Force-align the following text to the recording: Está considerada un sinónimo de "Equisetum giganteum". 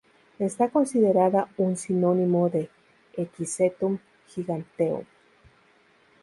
Está 0.39 0.67
considerada 0.71 1.49
un 1.57 1.77
sinónimo 1.77 2.49
de 2.49 2.71
"Equisetum 3.13 3.99
giganteum". 4.33 5.03